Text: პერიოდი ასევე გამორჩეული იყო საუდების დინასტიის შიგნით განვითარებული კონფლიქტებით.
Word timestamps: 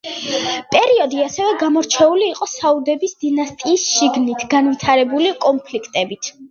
პერიოდი 0.75 1.19
ასევე 1.25 1.51
გამორჩეული 1.65 2.27
იყო 2.31 2.49
საუდების 2.55 3.15
დინასტიის 3.27 3.87
შიგნით 3.93 4.51
განვითარებული 4.57 5.41
კონფლიქტებით. 5.49 6.39